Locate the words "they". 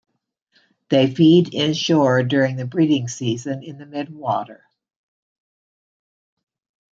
0.89-1.13